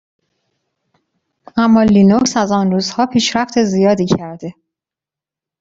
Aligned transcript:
اما 1.57 1.83
لینوکس 1.83 2.37
از 2.37 2.51
آن 2.51 2.71
روزها 2.71 3.05
پیشرفت 3.05 3.63
زیادی 3.63 4.05
کرده. 4.05 4.53